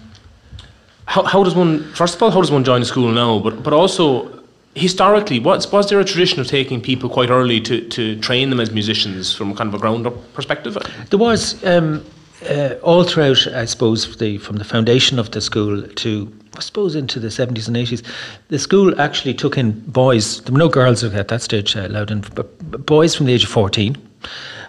[1.07, 3.39] how, how does one, first of all, how does one join a school now?
[3.39, 4.43] But, but also,
[4.75, 8.59] historically, what's, was there a tradition of taking people quite early to, to train them
[8.59, 10.77] as musicians from a kind of a ground up perspective?
[11.09, 11.63] There was.
[11.65, 12.05] Um,
[12.49, 16.93] uh, all throughout, I suppose, the, from the foundation of the school to, I suppose,
[16.93, 18.05] into the 70s and 80s,
[18.49, 20.41] the school actually took in boys.
[20.41, 23.45] There were no girls at that stage uh, allowed in, but boys from the age
[23.45, 23.97] of 14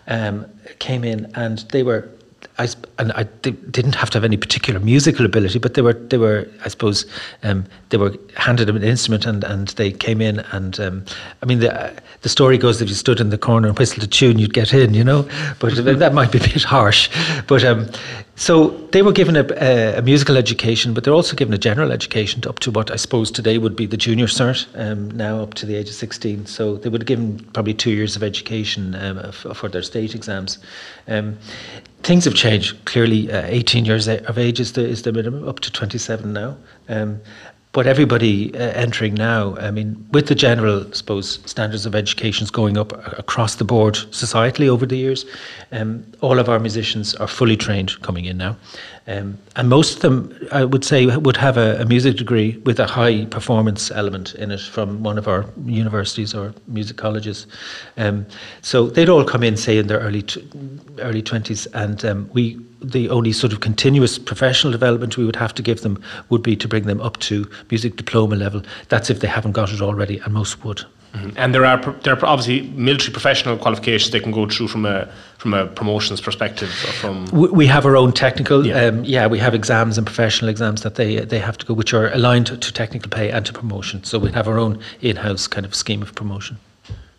[0.09, 0.47] um,
[0.79, 2.09] came in and they were
[2.59, 6.17] I, and I didn't have to have any particular musical ability, but they were they
[6.17, 7.05] were I suppose
[7.43, 11.05] um, they were handed an instrument and, and they came in and um,
[11.43, 11.93] I mean the
[12.23, 14.55] the story goes that if you stood in the corner and whistled a tune you'd
[14.55, 15.29] get in, you know,
[15.59, 17.11] but that might be a bit harsh.
[17.47, 17.89] But um,
[18.39, 21.91] so they were given a, a, a, musical education, but they're also given a general
[21.91, 25.55] education up to what I suppose today would be the junior cert, um, now up
[25.55, 26.45] to the age of 16.
[26.45, 30.59] So they would have given probably two years of education um, for their state exams.
[31.09, 31.39] Um,
[32.03, 32.84] things have changed.
[32.84, 36.59] Clearly, uh, 18 years of age is the, is the minimum, up to 27 now.
[36.91, 37.20] Um,
[37.77, 42.47] but everybody uh, entering now, I mean, with the general, I suppose, standards of education
[42.51, 45.27] going up across the board societally over the years,
[45.72, 48.57] um, all of our musicians are fully trained coming in now.
[49.07, 52.81] Um, and most of them, I would say, would have a, a, music degree with
[52.81, 57.47] a high performance element in it from one of our universities or music colleges.
[57.99, 58.24] Um,
[58.62, 60.49] so they'd all come in, say, in their early t-
[60.99, 65.55] early twenties, and um, we the only sort of continuous professional development we would have
[65.55, 68.62] to give them would be to bring them up to music diploma level.
[68.89, 70.85] That's if they haven't got it already, and most would.
[71.16, 71.31] Mm-hmm.
[71.37, 75.09] And there are there are obviously military professional qualifications they can go through from a
[75.39, 76.68] from a promotions perspective.
[77.01, 78.66] from we have our own technical.
[78.66, 78.87] Yeah.
[78.87, 81.95] Um, yeah, we have exams and professional exams that they they have to go, which
[81.95, 84.05] are aligned to technical pay and to promotion.
[84.05, 86.59] So we have our own in-house kind of scheme of promotion.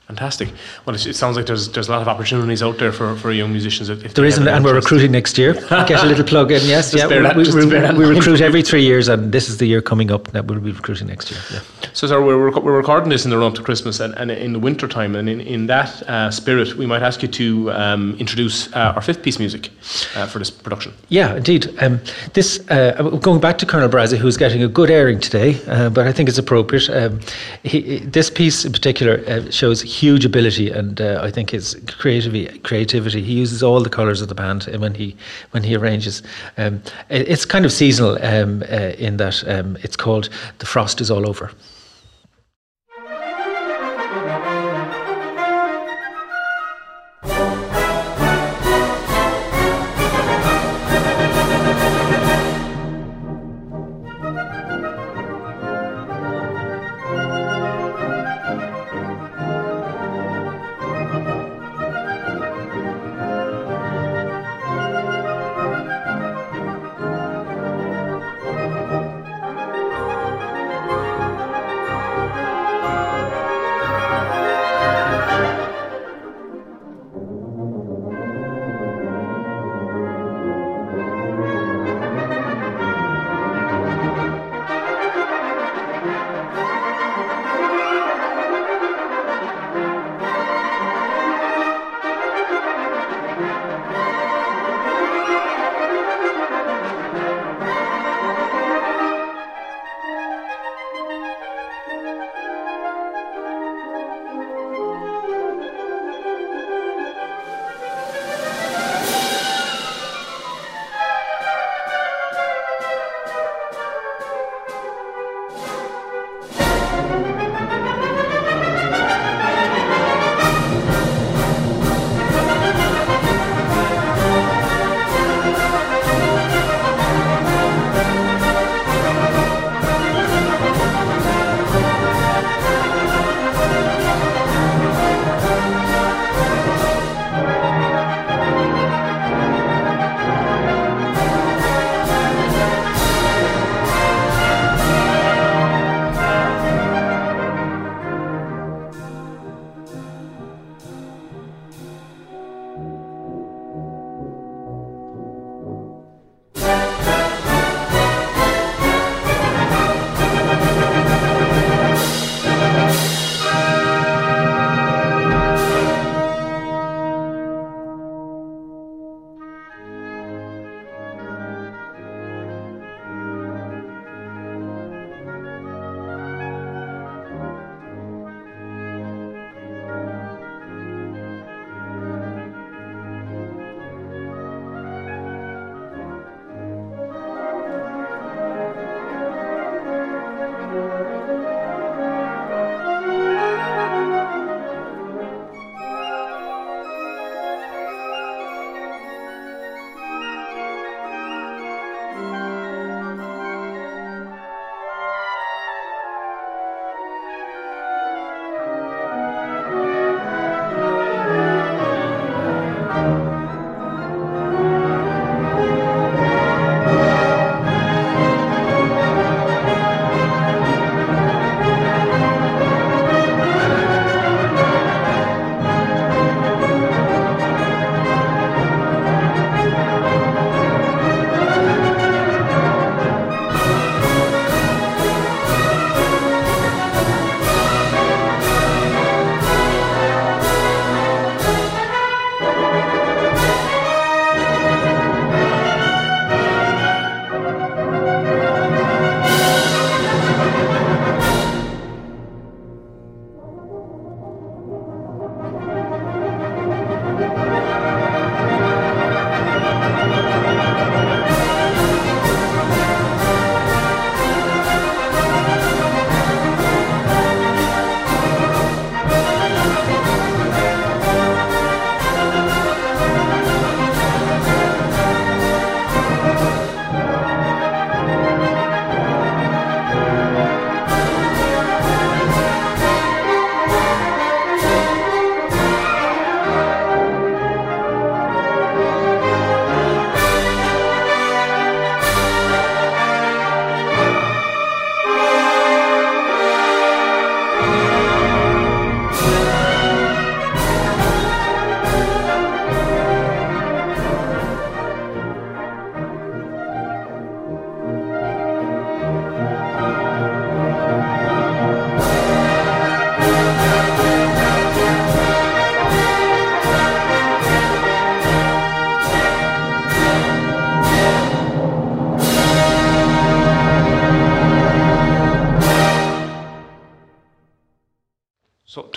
[0.07, 0.53] Fantastic.
[0.85, 3.51] Well, it, sounds like there's there's a lot of opportunities out there for, for young
[3.51, 3.89] musicians.
[3.89, 5.53] If, there is, and we're recruiting next year.
[5.69, 6.61] Get a little plug in.
[6.63, 7.07] Yes, yeah.
[7.07, 10.09] That, we, we, we, we recruit every three years, and this is the year coming
[10.09, 11.41] up that we'll be recruiting next year.
[11.51, 11.59] Yeah.
[11.91, 14.53] So, sir, we're, we're recording this in the run up to Christmas and, and in
[14.53, 18.15] the winter time, and in, in that uh, spirit, we might ask you to um,
[18.17, 19.71] introduce uh, our fifth piece music
[20.15, 20.93] uh, for this production.
[21.09, 21.67] Yeah, indeed.
[21.83, 21.99] Um,
[22.31, 26.07] this uh, going back to Colonel Brase, who's getting a good airing today, uh, but
[26.07, 26.89] I think it's appropriate.
[26.89, 27.19] Um,
[27.63, 32.59] he, this piece in particular uh, shows huge ability and uh, I think his creativity.
[32.59, 33.21] Creativity.
[33.21, 35.15] He uses all the colours of the band when he
[35.51, 36.23] when he arranges.
[36.57, 40.29] Um, it, it's kind of seasonal um, uh, in that um, it's called
[40.59, 41.51] "The Frost Is All Over."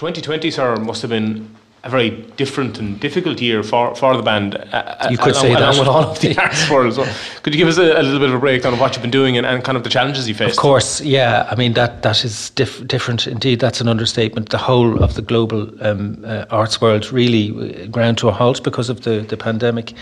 [0.01, 4.55] 2020, sir, must have been a very different and difficult year for, for the band.
[4.55, 5.79] Uh, you could along, say that.
[5.79, 6.95] with all of the arts world.
[6.95, 7.07] So
[7.43, 9.11] could you give us a, a, little bit of a breakdown of what you've been
[9.11, 10.53] doing and, and kind of the challenges you faced?
[10.53, 11.49] Of course, yeah.
[11.51, 13.61] I mean that that is diff- different indeed.
[13.61, 14.51] That's an understatement.
[14.51, 18.91] The whole of the global um, uh, arts world really ground to a halt because
[18.91, 19.95] of the the pandemic.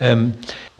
[0.00, 0.32] Um,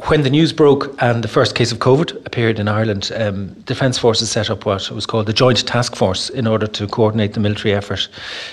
[0.06, 3.98] when the news broke and the first case of COVID appeared in Ireland, um, Defence
[3.98, 7.40] Forces set up what was called the Joint Task Force in order to coordinate the
[7.40, 8.08] military effort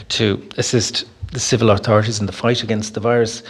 [0.09, 3.43] to assist the civil authorities in the fight against the virus.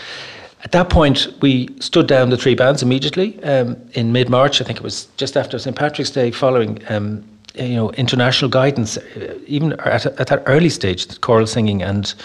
[0.63, 3.41] At that point, we stood down the three bands immediately.
[3.43, 7.23] Um, in mid March, I think it was just after St Patrick's Day, following um,
[7.53, 12.15] you know international guidance, uh, even at, at that early stage, choral singing and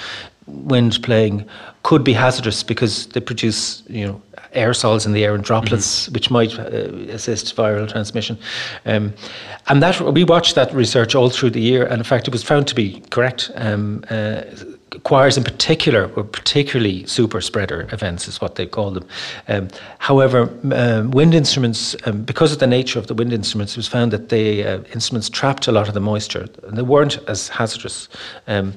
[0.46, 1.44] wind playing
[1.82, 4.22] could be hazardous because they produce you know
[4.54, 6.14] aerosols in the air and droplets mm-hmm.
[6.14, 8.36] which might uh, assist viral transmission
[8.86, 9.12] um,
[9.68, 12.42] and that we watched that research all through the year and in fact it was
[12.42, 14.42] found to be correct um, uh,
[15.04, 19.06] choirs in particular were particularly super spreader events, is what they call them.
[19.48, 23.78] Um, however, um, wind instruments, um, because of the nature of the wind instruments, it
[23.78, 27.18] was found that the uh, instruments trapped a lot of the moisture and they weren't
[27.28, 28.08] as hazardous.
[28.46, 28.74] Um,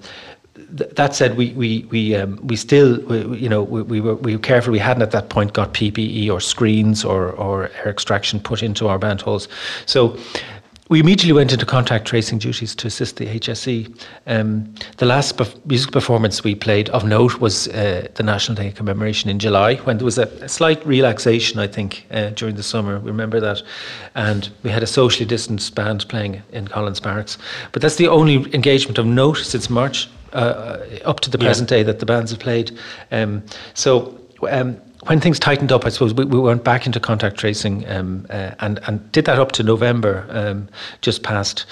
[0.69, 4.36] that said, we we we um, we still we, you know we, we were we
[4.36, 4.71] were careful.
[4.71, 8.88] We hadn't at that point got PPE or screens or or air extraction put into
[8.88, 9.47] our band halls.
[9.86, 10.17] So
[10.93, 13.91] we immediately went into contact tracing duties to assist the HSE.
[14.27, 19.27] Um, the last music performance we played of note was uh, the National Day commemoration
[19.27, 22.99] in July, when there was a, a slight relaxation, I think, uh, during the summer.
[22.99, 23.63] We remember that.
[24.13, 27.39] And we had a socially distanced band playing in Collins Barracks.
[27.71, 31.77] But that's the only engagement of note since March uh, up to the present yeah.
[31.77, 32.71] day that the bands have played.
[33.11, 33.41] Um,
[33.73, 37.87] so, um, when things tightened up, I suppose we, we went back into contact tracing
[37.89, 40.69] um, uh, and and did that up to November, um,
[41.01, 41.65] just past.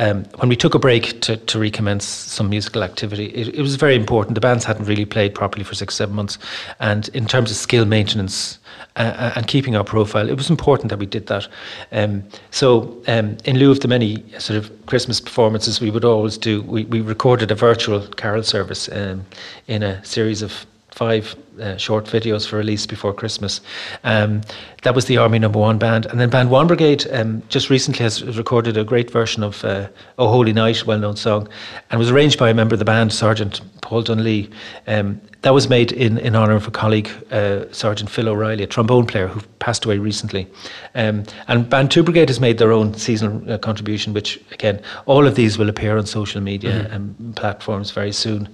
[0.00, 3.74] Um, when we took a break to, to recommence some musical activity, it, it, was
[3.74, 4.36] very important.
[4.36, 6.38] The bands hadn't really played properly for six, seven months,
[6.78, 8.60] and in terms of skill maintenance
[8.94, 11.48] uh, uh and keeping our profile, it was important that we did that.
[11.90, 12.22] Um,
[12.52, 16.62] so, um, in lieu of the many sort of Christmas performances we would always do,
[16.62, 19.26] we, we recorded a virtual carol service um,
[19.66, 20.64] in a series of
[20.98, 23.60] five uh, short videos for release before Christmas.
[24.02, 24.40] Um,
[24.82, 28.02] that was the Army Number One band, and then Band One Brigade um, just recently
[28.02, 29.88] has recorded a great version of uh,
[30.18, 31.48] "Oh Holy Night," well-known song,
[31.90, 34.50] and was arranged by a member of the band, Sergeant Paul Dunlea.
[34.88, 38.66] Um, that was made in, in honour of a colleague, uh, Sergeant Phil O'Reilly, a
[38.66, 40.48] trombone player who passed away recently.
[40.96, 45.28] Um, and Band Two Brigade has made their own seasonal uh, contribution, which again, all
[45.28, 46.92] of these will appear on social media mm-hmm.
[46.92, 48.48] and platforms very soon.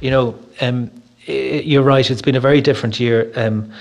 [0.00, 0.90] You know um,
[1.30, 2.10] you're right.
[2.10, 3.32] It's been a very different year.
[3.36, 3.72] Um,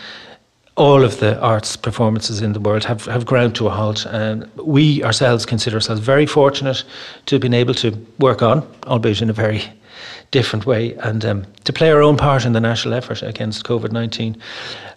[0.80, 4.06] all of the arts performances in the world have, have ground to a halt.
[4.06, 6.84] And we ourselves consider ourselves very fortunate
[7.26, 9.62] to have been able to work on, albeit in a very
[10.32, 13.92] different way, and um, to play our own part in the national effort against COVID
[13.92, 14.38] 19.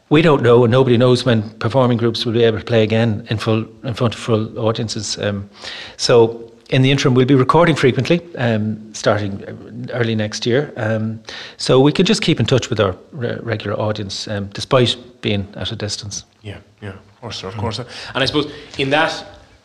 [0.08, 3.26] We don't know, and nobody knows when performing groups will be able to play again
[3.30, 5.18] in full in front of full audiences.
[5.18, 5.48] Um,
[5.96, 10.72] so in the interim, we'll be recording frequently, um, starting early next year.
[10.76, 11.20] Um,
[11.58, 15.46] so we can just keep in touch with our re- regular audience, um, despite being
[15.54, 16.24] at a distance.
[16.42, 17.78] Yeah, yeah, of course, of course.
[17.78, 19.24] And I suppose in that.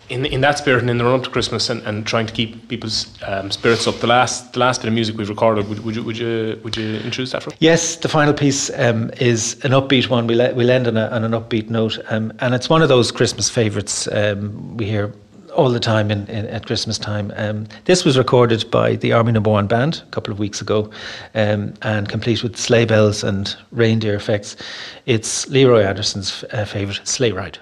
[0.10, 2.34] In, in that spirit and in the run up to Christmas and, and trying to
[2.34, 5.80] keep people's um, spirits up, the last the last bit of music we've recorded, would,
[5.84, 7.52] would you would you would you introduce that for?
[7.60, 10.26] Yes, the final piece um, is an upbeat one.
[10.26, 13.12] We'll, we'll end on, a, on an upbeat note, um, and it's one of those
[13.12, 15.12] Christmas favourites um, we hear
[15.58, 17.34] all the time in, in, at Christmas time.
[17.36, 20.90] Um, this was recorded by the Army Number One Band a couple of weeks ago,
[21.36, 24.56] um, and complete with sleigh bells and reindeer effects.
[25.06, 27.58] It's Leroy Anderson's uh, favourite sleigh ride.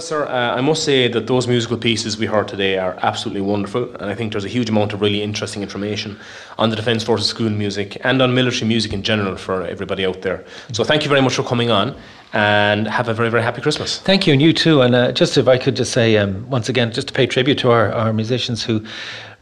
[0.00, 3.94] Sir, uh, I must say that those musical pieces we heard today are absolutely wonderful,
[3.96, 6.18] and I think there's a huge amount of really interesting information
[6.58, 10.22] on the Defence Forces School music and on military music in general for everybody out
[10.22, 10.44] there.
[10.72, 11.94] So, thank you very much for coming on,
[12.32, 13.98] and have a very, very happy Christmas.
[13.98, 14.82] Thank you, and you too.
[14.82, 17.58] And uh, just if I could just say um, once again, just to pay tribute
[17.58, 18.84] to our, our musicians who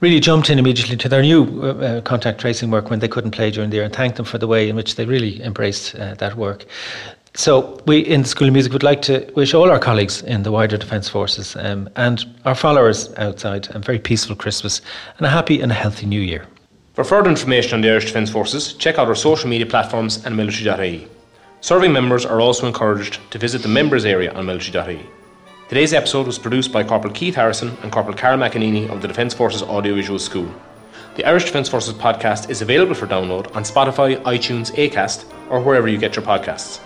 [0.01, 3.33] really jumped in immediately to their new uh, uh, contact tracing work when they couldn't
[3.33, 5.95] play during the year, and thank them for the way in which they really embraced
[5.97, 6.65] uh, that work.
[7.39, 10.43] So we in the School of Music would like to wish all our colleagues in
[10.43, 14.81] the wider Defence Forces um, and our followers outside a very peaceful Christmas
[15.19, 16.45] and a happy and a healthy New Year.
[16.95, 20.37] For further information on the Irish Defence Forces, check out our social media platforms and
[20.37, 21.07] military.ie.
[21.61, 25.07] Serving members are also encouraged to visit the members area on military.ie.
[25.69, 29.33] Today's episode was produced by Corporal Keith Harrison and Corporal Carol McEnany of the Defence
[29.33, 30.53] Forces Audiovisual School.
[31.15, 35.87] The Irish Defence Forces podcast is available for download on Spotify, iTunes, Acast, or wherever
[35.87, 36.81] you get your podcasts.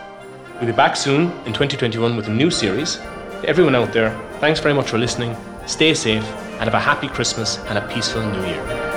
[0.63, 2.99] We'll be back soon in 2021 with a new series.
[2.99, 5.37] To everyone out there, thanks very much for listening.
[5.67, 8.92] Stay safe and have a happy Christmas and a peaceful New Year.